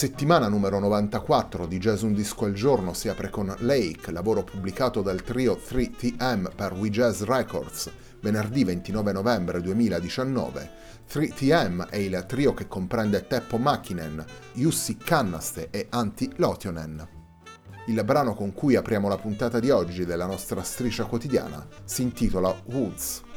Settimana 0.00 0.48
numero 0.48 0.78
94 0.78 1.66
di 1.66 1.76
Jazz 1.76 2.00
Un 2.00 2.14
Disco 2.14 2.46
al 2.46 2.54
Giorno 2.54 2.94
si 2.94 3.10
apre 3.10 3.28
con 3.28 3.54
Lake, 3.58 4.12
lavoro 4.12 4.42
pubblicato 4.42 5.02
dal 5.02 5.22
trio 5.22 5.60
3TM 5.62 6.54
per 6.54 6.72
We 6.72 6.88
Jazz 6.88 7.20
Records, 7.24 7.90
venerdì 8.22 8.64
29 8.64 9.12
novembre 9.12 9.60
2019. 9.60 10.70
3TM 11.06 11.90
è 11.90 11.96
il 11.96 12.24
trio 12.26 12.54
che 12.54 12.66
comprende 12.66 13.26
Teppo 13.26 13.58
Makinen, 13.58 14.24
Jussi 14.54 14.96
Kannaste 14.96 15.68
e 15.68 15.88
Antti 15.90 16.32
Lotionen. 16.36 17.06
Il 17.88 18.02
brano 18.02 18.32
con 18.32 18.54
cui 18.54 18.76
apriamo 18.76 19.06
la 19.06 19.18
puntata 19.18 19.60
di 19.60 19.68
oggi 19.68 20.06
della 20.06 20.24
nostra 20.24 20.62
striscia 20.62 21.04
quotidiana 21.04 21.66
si 21.84 22.00
intitola 22.00 22.58
Woods. 22.68 23.28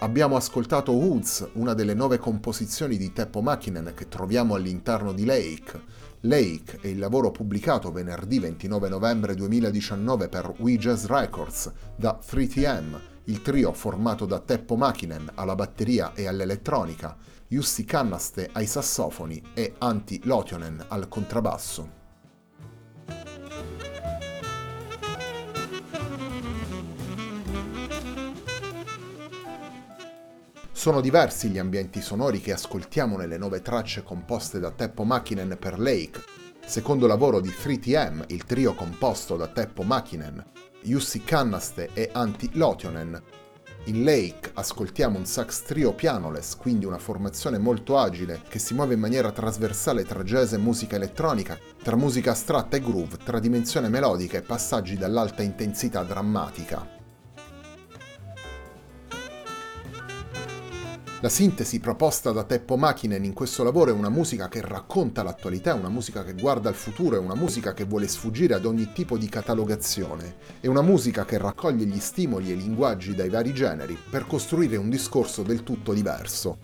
Abbiamo 0.00 0.36
ascoltato 0.36 0.92
Woods, 0.92 1.48
una 1.54 1.74
delle 1.74 1.92
nove 1.92 2.18
composizioni 2.18 2.96
di 2.96 3.12
Teppo 3.12 3.40
Makinen 3.42 3.94
che 3.96 4.06
troviamo 4.06 4.54
all'interno 4.54 5.12
di 5.12 5.24
Lake. 5.24 5.82
Lake 6.20 6.78
è 6.80 6.86
il 6.86 7.00
lavoro 7.00 7.32
pubblicato 7.32 7.90
venerdì 7.90 8.38
29 8.38 8.88
novembre 8.88 9.34
2019 9.34 10.28
per 10.28 10.54
We 10.58 10.76
Jazz 10.76 11.06
Records 11.06 11.72
da 11.96 12.16
3TM, 12.24 13.00
il 13.24 13.42
trio 13.42 13.72
formato 13.72 14.24
da 14.24 14.38
Teppo 14.38 14.76
Makinen 14.76 15.32
alla 15.34 15.56
batteria 15.56 16.14
e 16.14 16.28
all'elettronica, 16.28 17.16
Jussi 17.48 17.84
Kannaste 17.84 18.50
ai 18.52 18.66
sassofoni 18.66 19.42
e 19.52 19.74
Antti 19.78 20.20
Lotionen 20.22 20.80
al 20.86 21.08
contrabbasso. 21.08 21.97
Sono 30.78 31.00
diversi 31.00 31.48
gli 31.48 31.58
ambienti 31.58 32.00
sonori 32.00 32.40
che 32.40 32.52
ascoltiamo 32.52 33.16
nelle 33.16 33.36
nove 33.36 33.62
tracce 33.62 34.04
composte 34.04 34.60
da 34.60 34.70
Teppo 34.70 35.02
Makinen 35.02 35.56
per 35.58 35.76
Lake, 35.76 36.22
secondo 36.64 37.08
lavoro 37.08 37.40
di 37.40 37.48
3TM, 37.48 38.22
il 38.28 38.44
trio 38.44 38.74
composto 38.74 39.36
da 39.36 39.48
Teppo 39.48 39.82
Makinen, 39.82 40.40
Jussi 40.82 41.24
Kannaste 41.24 41.90
e 41.94 42.10
Antti 42.12 42.50
Lotionen. 42.52 43.20
In 43.86 44.04
Lake 44.04 44.52
ascoltiamo 44.54 45.18
un 45.18 45.26
sax 45.26 45.62
trio 45.62 45.94
pianoless, 45.94 46.54
quindi 46.54 46.84
una 46.84 46.98
formazione 46.98 47.58
molto 47.58 47.98
agile 47.98 48.42
che 48.48 48.60
si 48.60 48.72
muove 48.72 48.94
in 48.94 49.00
maniera 49.00 49.32
trasversale 49.32 50.04
tra 50.04 50.22
jazz 50.22 50.52
e 50.52 50.58
musica 50.58 50.94
elettronica, 50.94 51.58
tra 51.82 51.96
musica 51.96 52.30
astratta 52.30 52.76
e 52.76 52.80
groove, 52.80 53.16
tra 53.16 53.40
dimensione 53.40 53.88
melodica 53.88 54.38
e 54.38 54.42
passaggi 54.42 54.96
dall'alta 54.96 55.42
intensità 55.42 56.04
drammatica. 56.04 56.97
La 61.20 61.28
sintesi 61.28 61.80
proposta 61.80 62.30
da 62.30 62.44
Teppo 62.44 62.76
Makinen 62.76 63.24
in 63.24 63.32
questo 63.32 63.64
lavoro 63.64 63.90
è 63.90 63.92
una 63.92 64.08
musica 64.08 64.46
che 64.46 64.60
racconta 64.60 65.24
l'attualità, 65.24 65.74
una 65.74 65.88
musica 65.88 66.22
che 66.22 66.34
guarda 66.34 66.68
al 66.68 66.76
futuro, 66.76 67.16
è 67.16 67.18
una 67.18 67.34
musica 67.34 67.74
che 67.74 67.82
vuole 67.82 68.06
sfuggire 68.06 68.54
ad 68.54 68.64
ogni 68.64 68.92
tipo 68.92 69.18
di 69.18 69.28
catalogazione, 69.28 70.36
è 70.60 70.68
una 70.68 70.80
musica 70.80 71.24
che 71.24 71.36
raccoglie 71.36 71.86
gli 71.86 71.98
stimoli 71.98 72.50
e 72.50 72.52
i 72.52 72.56
linguaggi 72.56 73.16
dai 73.16 73.30
vari 73.30 73.52
generi 73.52 73.98
per 74.08 74.28
costruire 74.28 74.76
un 74.76 74.88
discorso 74.88 75.42
del 75.42 75.64
tutto 75.64 75.92
diverso. 75.92 76.58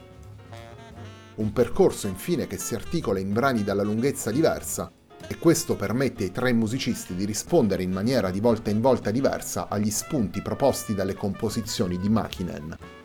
Un 1.35 1.53
percorso 1.53 2.07
infine 2.07 2.47
che 2.47 2.57
si 2.57 2.77
articola 2.77 3.19
in 3.19 3.33
brani 3.33 3.65
dalla 3.65 3.83
lunghezza 3.83 4.31
diversa 4.31 4.89
e 5.27 5.37
questo 5.37 5.75
permette 5.75 6.23
ai 6.23 6.31
tre 6.31 6.53
musicisti 6.53 7.17
di 7.17 7.25
rispondere 7.25 7.83
in 7.83 7.91
maniera 7.91 8.31
di 8.31 8.39
volta 8.39 8.71
in 8.71 8.81
volta 8.81 9.11
diversa 9.11 9.67
agli 9.69 9.91
spunti 9.91 10.43
proposti 10.43 10.95
dalle 10.95 11.15
composizioni 11.15 11.99
di 11.99 12.09
Makinen. 12.09 13.04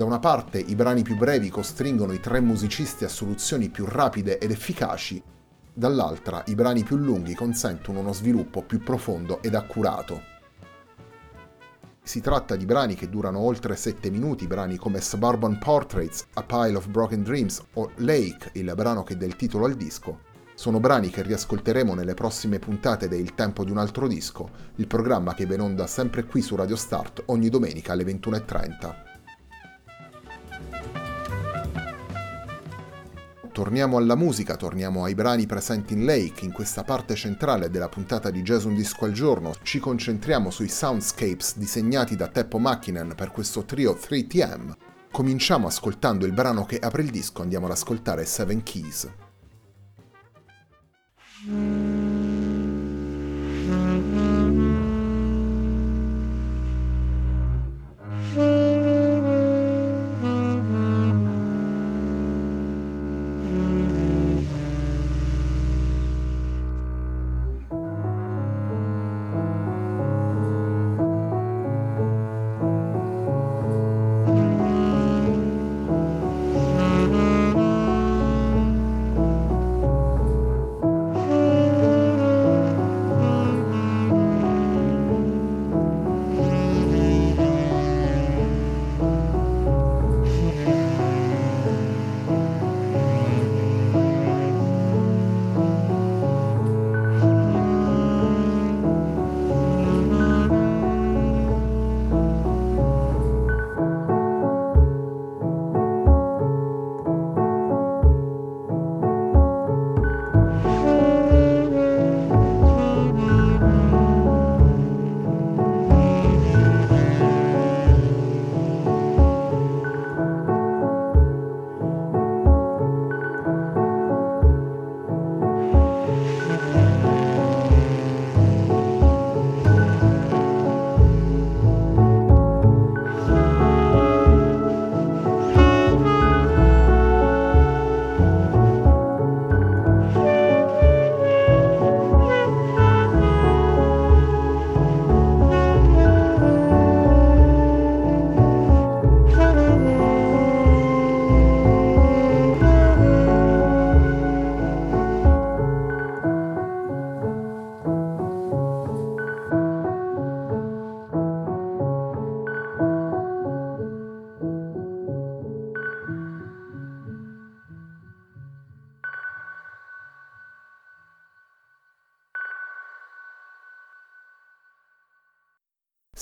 Da 0.00 0.06
una 0.06 0.18
parte 0.18 0.58
i 0.58 0.74
brani 0.74 1.02
più 1.02 1.14
brevi 1.14 1.50
costringono 1.50 2.14
i 2.14 2.20
tre 2.20 2.40
musicisti 2.40 3.04
a 3.04 3.08
soluzioni 3.10 3.68
più 3.68 3.84
rapide 3.84 4.38
ed 4.38 4.50
efficaci, 4.50 5.22
dall'altra 5.74 6.42
i 6.46 6.54
brani 6.54 6.84
più 6.84 6.96
lunghi 6.96 7.34
consentono 7.34 8.00
uno 8.00 8.14
sviluppo 8.14 8.62
più 8.62 8.82
profondo 8.82 9.42
ed 9.42 9.54
accurato. 9.54 10.22
Si 12.02 12.22
tratta 12.22 12.56
di 12.56 12.64
brani 12.64 12.94
che 12.94 13.10
durano 13.10 13.40
oltre 13.40 13.76
7 13.76 14.08
minuti, 14.08 14.46
brani 14.46 14.78
come 14.78 15.02
Suburban 15.02 15.58
Portraits, 15.58 16.28
A 16.32 16.44
Pile 16.44 16.78
of 16.78 16.88
Broken 16.88 17.22
Dreams 17.22 17.62
o 17.74 17.90
Lake, 17.96 18.52
il 18.54 18.72
brano 18.74 19.02
che 19.02 19.18
dà 19.18 19.26
il 19.26 19.36
titolo 19.36 19.66
al 19.66 19.74
disco. 19.74 20.20
Sono 20.54 20.80
brani 20.80 21.10
che 21.10 21.20
riascolteremo 21.20 21.92
nelle 21.92 22.14
prossime 22.14 22.58
puntate 22.58 23.06
de 23.06 23.18
Il 23.18 23.34
tempo 23.34 23.64
di 23.64 23.70
un 23.70 23.76
altro 23.76 24.08
disco, 24.08 24.48
il 24.76 24.86
programma 24.86 25.34
che 25.34 25.44
va 25.44 25.52
in 25.52 25.60
onda 25.60 25.86
sempre 25.86 26.24
qui 26.24 26.40
su 26.40 26.56
Radio 26.56 26.76
Start 26.76 27.24
ogni 27.26 27.50
domenica 27.50 27.92
alle 27.92 28.04
21.30. 28.04 29.09
Torniamo 33.60 33.98
alla 33.98 34.14
musica, 34.14 34.56
torniamo 34.56 35.04
ai 35.04 35.14
brani 35.14 35.44
presenti 35.44 35.92
in 35.92 36.06
Lake. 36.06 36.46
In 36.46 36.50
questa 36.50 36.82
parte 36.82 37.14
centrale 37.14 37.68
della 37.68 37.90
puntata 37.90 38.30
di 38.30 38.40
Jazz 38.40 38.64
Un 38.64 38.74
Disco 38.74 39.04
al 39.04 39.12
Giorno 39.12 39.52
ci 39.62 39.78
concentriamo 39.78 40.50
sui 40.50 40.68
soundscapes 40.68 41.58
disegnati 41.58 42.16
da 42.16 42.28
Teppo 42.28 42.56
Makinen 42.56 43.12
per 43.14 43.30
questo 43.30 43.66
trio 43.66 43.98
3TM. 44.00 44.72
Cominciamo 45.10 45.66
ascoltando 45.66 46.24
il 46.24 46.32
brano 46.32 46.64
che 46.64 46.78
apre 46.78 47.02
il 47.02 47.10
disco, 47.10 47.42
andiamo 47.42 47.66
ad 47.66 47.72
ascoltare 47.72 48.24
Seven 48.24 48.62
Keys. 48.62 49.10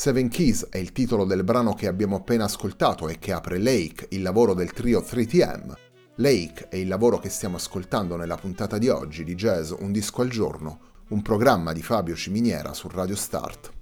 Seven 0.08 0.30
Keys 0.30 0.68
è 0.70 0.78
il 0.78 0.92
titolo 0.92 1.26
del 1.26 1.44
brano 1.44 1.74
che 1.74 1.86
abbiamo 1.86 2.16
appena 2.16 2.44
ascoltato 2.44 3.10
e 3.10 3.18
che 3.18 3.30
apre 3.30 3.58
Lake, 3.58 4.06
il 4.12 4.22
lavoro 4.22 4.54
del 4.54 4.72
trio 4.72 5.00
3TM. 5.00 5.74
Lake 6.14 6.68
è 6.70 6.76
il 6.76 6.88
lavoro 6.88 7.18
che 7.18 7.28
stiamo 7.28 7.56
ascoltando 7.56 8.16
nella 8.16 8.36
puntata 8.36 8.78
di 8.78 8.88
oggi 8.88 9.22
di 9.22 9.34
Jazz 9.34 9.70
Un 9.70 9.92
disco 9.92 10.22
al 10.22 10.30
giorno, 10.30 10.80
un 11.08 11.20
programma 11.20 11.74
di 11.74 11.82
Fabio 11.82 12.14
Ciminiera 12.14 12.72
su 12.72 12.88
Radio 12.88 13.16
Start. 13.16 13.77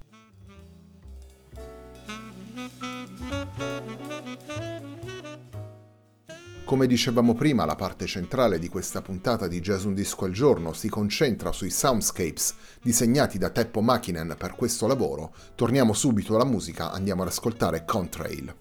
Come 6.67 6.89
dicevamo 6.89 7.35
prima, 7.35 7.65
la 7.65 7.77
parte 7.77 8.07
centrale 8.07 8.59
di 8.59 8.69
questa 8.69 9.01
puntata 9.01 9.47
di 9.47 9.61
Jazz 9.61 9.85
Un 9.85 9.95
Disco 9.95 10.25
al 10.25 10.33
Giorno 10.33 10.73
si 10.73 10.89
concentra 10.89 11.53
sui 11.53 11.71
soundscapes 11.71 12.55
disegnati 12.83 13.39
da 13.39 13.51
Teppo 13.51 13.81
Makinen 13.81 14.35
per 14.37 14.57
questo 14.57 14.89
lavoro. 14.89 15.33
Torniamo 15.55 15.93
subito 15.93 16.35
alla 16.35 16.45
musica, 16.45 16.91
andiamo 16.91 17.23
ad 17.23 17.29
ascoltare 17.29 17.85
Contrail. 17.85 18.53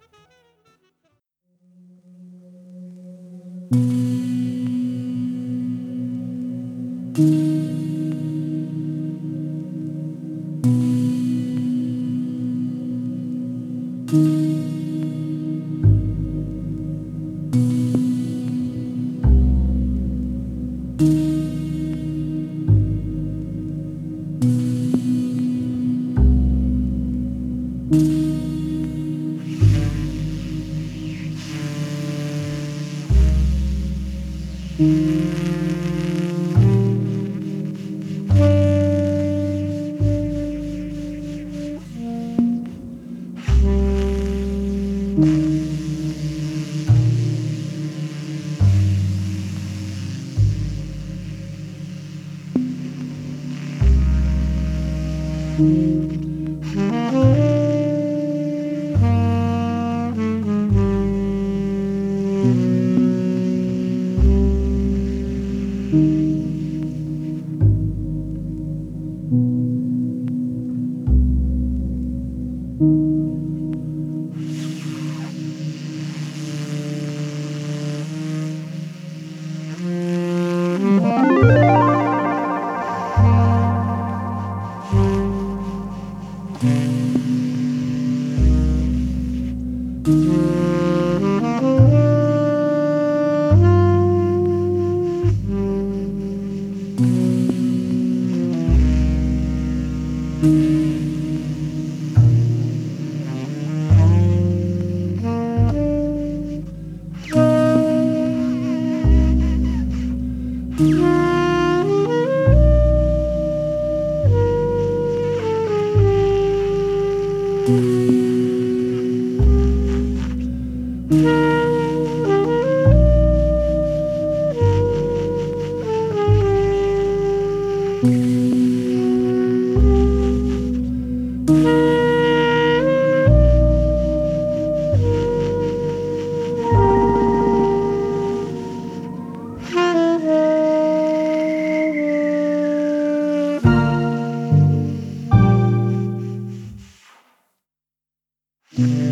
Mm-hmm. 148.77 149.04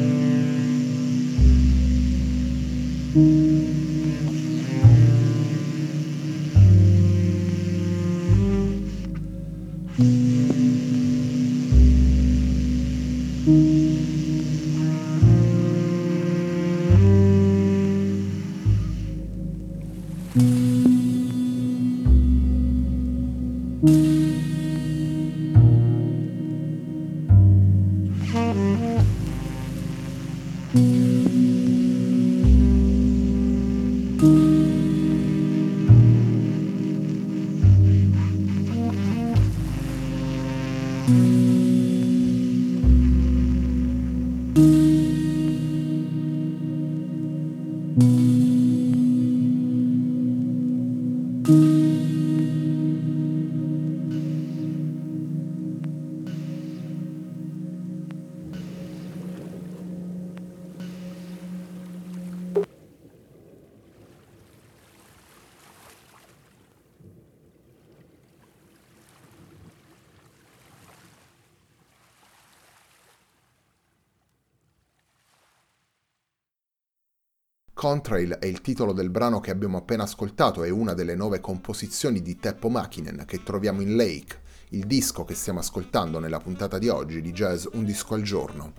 Contrail 77.84 78.38
è 78.40 78.46
il 78.46 78.62
titolo 78.62 78.94
del 78.94 79.10
brano 79.10 79.42
che 79.42 79.52
abbiamo 79.52 79.76
appena 79.76 80.04
ascoltato 80.04 80.64
e 80.64 80.70
una 80.70 80.94
delle 80.94 81.16
nove 81.16 81.42
composizioni 81.42 82.22
di 82.22 82.38
Teppo 82.38 82.70
Makinen 82.70 83.26
che 83.28 83.44
troviamo 83.44 83.82
in 83.82 83.98
Lake, 83.98 84.40
il 84.70 84.86
disco 84.86 85.26
che 85.26 85.36
stiamo 85.36 85.60
ascoltando 85.60 86.18
nella 86.20 86.40
puntata 86.40 86.78
di 86.78 86.88
oggi 86.88 87.20
di 87.20 87.34
Jazz 87.34 87.66
Un 87.74 87.84
disco 87.84 88.14
al 88.14 88.22
giorno. 88.22 88.74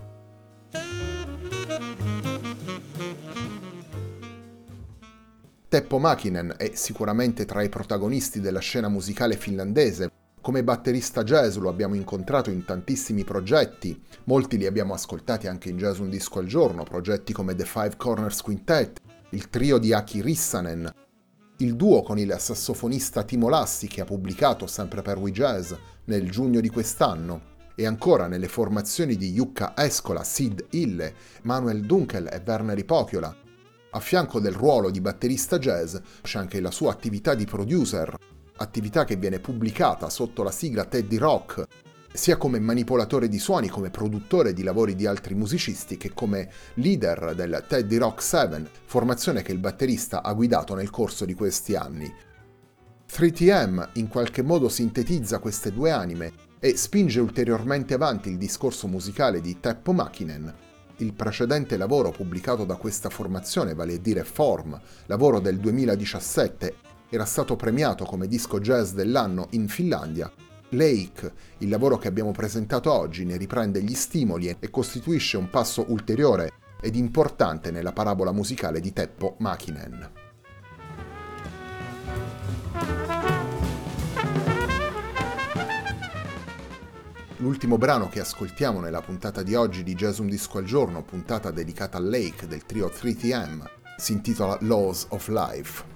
Teppo 5.67 5.99
Makinen 5.99 6.55
è 6.57 6.71
sicuramente 6.73 7.45
tra 7.45 7.61
i 7.61 7.69
protagonisti 7.69 8.39
della 8.39 8.57
scena 8.57 8.89
musicale 8.89 9.35
finlandese, 9.37 10.09
come 10.45 10.63
batterista 10.63 11.23
jazz 11.23 11.55
lo 11.55 11.69
abbiamo 11.69 11.95
incontrato 11.95 12.51
in 12.51 12.63
tantissimi 12.65 13.23
progetti, 13.23 13.99
molti 14.25 14.59
li 14.59 14.67
abbiamo 14.67 14.93
ascoltati 14.93 15.47
anche 15.47 15.69
in 15.69 15.77
Jazz 15.77 15.97
Un 15.97 16.11
Disco 16.11 16.37
al 16.37 16.45
Giorno, 16.45 16.83
progetti 16.83 17.33
come 17.33 17.55
The 17.55 17.65
Five 17.65 17.95
Corners 17.97 18.43
Quintet, 18.43 19.01
il 19.31 19.49
trio 19.49 19.79
di 19.79 19.91
Aki 19.91 20.21
Rissanen, 20.21 20.87
il 21.57 21.75
duo 21.75 22.03
con 22.03 22.19
il 22.19 22.35
sassofonista 22.37 23.23
Timo 23.23 23.49
Lassi 23.49 23.87
che 23.87 24.01
ha 24.01 24.05
pubblicato 24.05 24.67
sempre 24.67 25.01
per 25.01 25.17
We 25.17 25.31
Jazz 25.31 25.73
nel 26.03 26.29
giugno 26.29 26.59
di 26.59 26.69
quest'anno, 26.69 27.53
e 27.73 27.87
ancora 27.87 28.27
nelle 28.27 28.47
formazioni 28.47 29.15
di 29.15 29.31
Jukka 29.31 29.73
Escola, 29.75 30.23
Sid 30.23 30.63
Ille, 30.73 31.15
Manuel 31.41 31.81
Dunkel 31.81 32.29
e 32.31 32.43
Werner 32.45 32.77
Ipokiola. 32.77 33.35
A 33.89 33.99
fianco 33.99 34.39
del 34.39 34.53
ruolo 34.53 34.91
di 34.91 35.01
batterista 35.01 35.57
jazz 35.57 35.95
c'è 36.21 36.37
anche 36.37 36.61
la 36.61 36.69
sua 36.69 36.91
attività 36.91 37.33
di 37.33 37.45
producer, 37.45 38.15
attività 38.57 39.03
che 39.03 39.15
viene 39.15 39.39
pubblicata 39.39 40.09
sotto 40.09 40.43
la 40.43 40.51
sigla 40.51 40.85
Teddy 40.85 41.17
Rock, 41.17 41.65
sia 42.15 42.37
come 42.37 42.59
manipolatore 42.59 43.27
di 43.27 43.39
suoni, 43.39 43.67
come 43.67 43.89
produttore 43.89 44.53
di 44.53 44.63
lavori 44.63 44.95
di 44.95 45.05
altri 45.05 45.35
musicisti, 45.35 45.97
che 45.97 46.13
come 46.13 46.49
leader 46.75 47.35
del 47.35 47.65
Teddy 47.67 47.97
Rock 47.97 48.21
7, 48.21 48.69
formazione 48.85 49.41
che 49.41 49.51
il 49.51 49.59
batterista 49.59 50.23
ha 50.23 50.33
guidato 50.33 50.75
nel 50.75 50.89
corso 50.89 51.25
di 51.25 51.33
questi 51.33 51.75
anni. 51.75 52.11
3TM 53.07 53.89
in 53.93 54.07
qualche 54.07 54.41
modo 54.41 54.69
sintetizza 54.69 55.39
queste 55.39 55.71
due 55.71 55.91
anime 55.91 56.31
e 56.59 56.75
spinge 56.75 57.19
ulteriormente 57.19 57.93
avanti 57.93 58.29
il 58.29 58.37
discorso 58.37 58.87
musicale 58.87 59.41
di 59.41 59.59
Teppo 59.59 59.91
Makinen. 59.91 60.53
Il 60.97 61.13
precedente 61.13 61.75
lavoro 61.75 62.11
pubblicato 62.11 62.63
da 62.63 62.75
questa 62.75 63.09
formazione, 63.09 63.73
vale 63.73 63.95
a 63.95 63.99
dire 63.99 64.23
Form, 64.23 64.79
lavoro 65.07 65.39
del 65.39 65.59
2017, 65.59 66.75
era 67.09 67.25
stato 67.25 67.55
premiato 67.55 68.05
come 68.05 68.27
disco 68.27 68.59
jazz 68.59 68.93
dell'anno 68.93 69.47
in 69.51 69.67
Finlandia. 69.67 70.31
Lake, 70.69 71.33
il 71.59 71.69
lavoro 71.69 71.97
che 71.97 72.07
abbiamo 72.07 72.31
presentato 72.31 72.91
oggi, 72.91 73.25
ne 73.25 73.37
riprende 73.37 73.81
gli 73.81 73.93
stimoli 73.93 74.55
e 74.59 74.69
costituisce 74.69 75.37
un 75.37 75.49
passo 75.49 75.85
ulteriore 75.89 76.51
ed 76.81 76.95
importante 76.95 77.71
nella 77.71 77.93
parabola 77.93 78.31
musicale 78.31 78.79
di 78.79 78.91
Teppo 78.91 79.35
Makinen. 79.39 80.11
L'ultimo 87.37 87.77
brano 87.77 88.07
che 88.07 88.21
ascoltiamo 88.21 88.79
nella 88.79 89.01
puntata 89.01 89.43
di 89.43 89.55
oggi 89.55 89.83
di 89.83 89.93
Jazz 89.93 90.19
Un 90.19 90.27
Disco 90.27 90.57
al 90.57 90.63
Giorno, 90.63 91.03
puntata 91.03 91.51
dedicata 91.51 91.97
al 91.97 92.09
Lake 92.09 92.47
del 92.47 92.65
trio 92.65 92.87
3TM, 92.87 93.63
si 93.97 94.13
intitola 94.13 94.57
Laws 94.61 95.05
of 95.09 95.27
Life. 95.27 95.94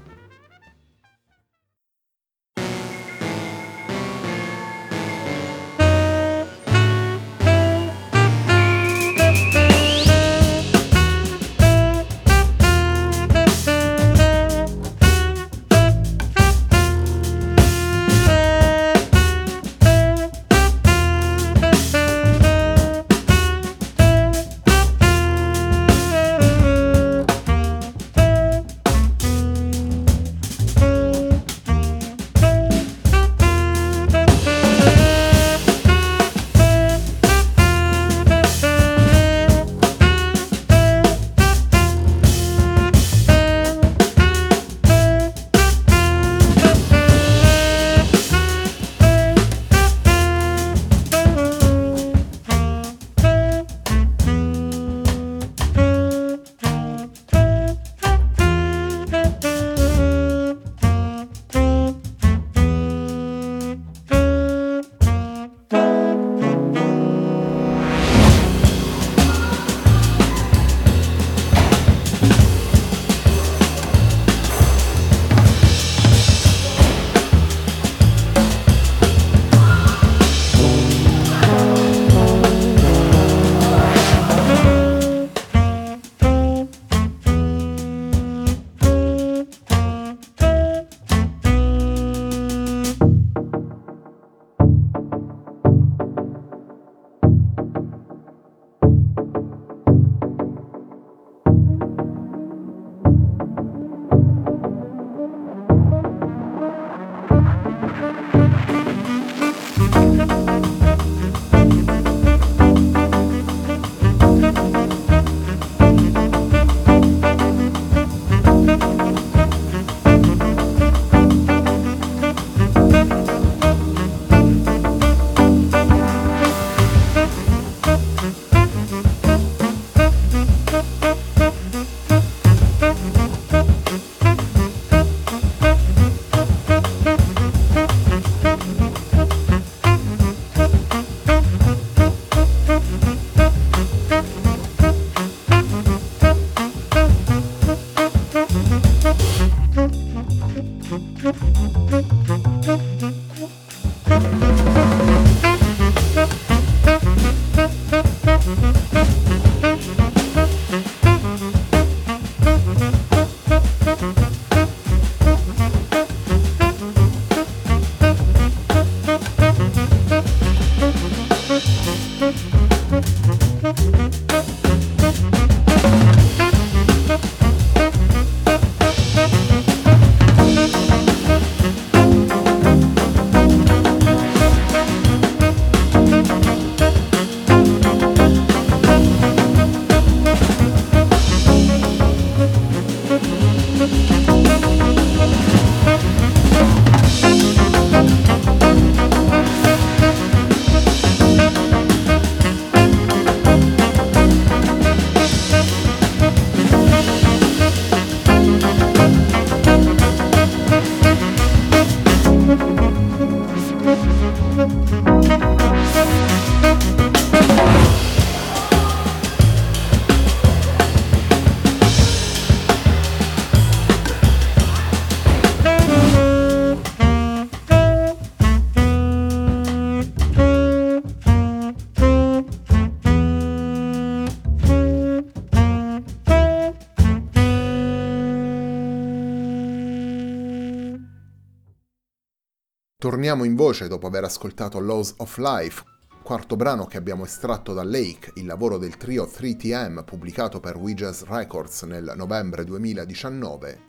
Torniamo 243.09 243.43
in 243.43 243.55
voce 243.55 243.87
dopo 243.87 244.05
aver 244.05 244.23
ascoltato 244.23 244.79
Laws 244.79 245.15
of 245.17 245.37
Life, 245.37 245.83
quarto 246.21 246.55
brano 246.55 246.85
che 246.85 246.97
abbiamo 246.97 247.25
estratto 247.25 247.73
da 247.73 247.83
Lake, 247.83 248.33
il 248.35 248.45
lavoro 248.45 248.77
del 248.77 248.97
trio 248.97 249.25
3TM 249.25 250.03
pubblicato 250.03 250.59
per 250.59 250.77
Jazz 250.77 251.23
Records 251.23 251.81
nel 251.85 252.13
novembre 252.15 252.63
2019. 252.65 253.79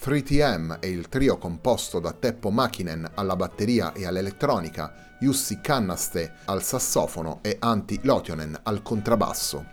3TM 0.00 0.76
e 0.78 0.88
il 0.88 1.08
trio 1.08 1.36
composto 1.36 1.98
da 1.98 2.12
Teppo 2.12 2.50
Makinen 2.50 3.10
alla 3.14 3.34
batteria 3.34 3.92
e 3.92 4.06
all'elettronica, 4.06 5.16
Jussi 5.18 5.60
Kannaste 5.60 6.34
al 6.44 6.62
sassofono 6.62 7.40
e 7.42 7.56
Antti 7.58 7.98
Lotionen 8.04 8.56
al 8.62 8.82
contrabbasso. 8.82 9.66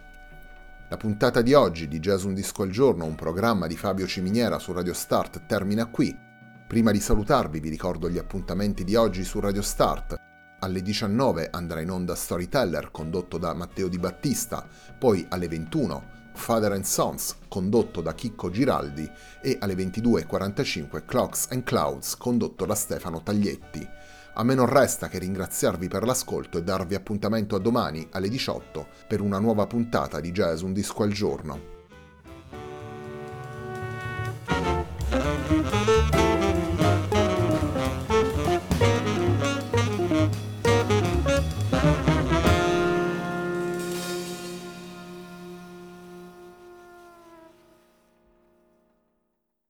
La 0.89 0.98
puntata 0.98 1.43
di 1.43 1.54
oggi 1.54 1.88
di 1.88 2.00
Jazz 2.00 2.24
Un 2.24 2.34
Disco 2.34 2.63
al 2.63 2.71
Giorno, 2.71 3.06
un 3.06 3.13
programma 3.13 3.67
di 3.67 3.78
Fabio 3.78 4.08
Ciminiera 4.08 4.58
su 4.58 4.74
Radio 4.74 4.95
Start, 4.95 5.45
termina 5.45 5.86
qui. 5.86 6.24
Prima 6.67 6.89
di 6.89 6.99
salutarvi 6.99 7.60
vi 7.60 7.69
ricordo 7.69 8.10
gli 8.10 8.17
appuntamenti 8.17 8.84
di 8.84 8.95
oggi 8.95 9.23
su 9.23 9.39
Radio 9.39 9.62
Start. 9.62 10.15
Alle 10.60 10.82
19 10.82 11.49
andrà 11.51 11.80
in 11.80 11.91
onda 11.91 12.15
Storyteller 12.15 12.89
condotto 12.89 13.38
da 13.38 13.54
Matteo 13.54 13.88
Di 13.88 13.99
Battista, 13.99 14.67
poi 14.97 15.23
alle 15.30 15.47
21 15.47 16.04
Father 16.34 16.71
and 16.71 16.84
Sons 16.84 17.36
condotto 17.47 18.01
da 18.01 18.15
Chicco 18.15 18.49
Giraldi 18.49 19.08
e 19.43 19.58
alle 19.60 19.75
22.45 19.75 21.06
Clocks 21.06 21.49
and 21.51 21.63
Clouds 21.63 22.17
condotto 22.17 22.65
da 22.65 22.73
Stefano 22.73 23.21
Taglietti. 23.21 23.88
A 24.34 24.43
me 24.43 24.56
non 24.56 24.65
resta 24.65 25.08
che 25.08 25.19
ringraziarvi 25.19 25.88
per 25.88 26.04
l'ascolto 26.04 26.58
e 26.58 26.63
darvi 26.63 26.95
appuntamento 26.95 27.56
a 27.56 27.60
domani 27.60 28.08
alle 28.10 28.28
18 28.28 28.88
per 29.08 29.21
una 29.21 29.38
nuova 29.38 29.67
puntata 29.67 30.19
di 30.19 30.32
Jazz 30.32 30.62
Un 30.62 30.73
Disco 30.73 31.04
al 31.04 31.12
Giorno. 31.12 31.74